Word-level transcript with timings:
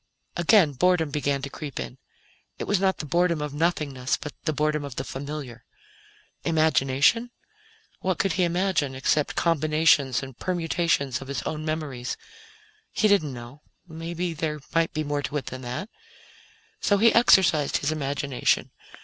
Again, 0.35 0.71
boredom 0.73 1.11
began 1.11 1.43
to 1.43 1.49
creep 1.51 1.79
in. 1.79 1.99
It 2.57 2.63
was 2.63 2.79
not 2.79 2.97
the 2.97 3.05
boredom 3.05 3.39
of 3.39 3.53
nothingness, 3.53 4.17
but 4.17 4.33
the 4.45 4.51
boredom 4.51 4.83
of 4.83 4.95
the 4.95 5.03
familiar. 5.03 5.63
Imagination? 6.43 7.29
What 7.99 8.17
could 8.17 8.33
he 8.33 8.43
imagine, 8.43 8.95
except 8.95 9.35
combinations 9.35 10.23
and 10.23 10.35
permutations 10.39 11.21
of 11.21 11.27
his 11.27 11.43
own 11.43 11.63
memories? 11.65 12.17
He 12.91 13.07
didn't 13.07 13.31
know 13.31 13.61
perhaps 13.87 14.39
there 14.39 14.59
might 14.73 14.91
be 14.91 15.03
more 15.03 15.21
to 15.21 15.37
it 15.37 15.45
than 15.45 15.61
that. 15.61 15.87
So 16.79 16.97
he 16.97 17.13
exercised 17.13 17.77
his 17.77 17.91
imagination. 17.91 18.71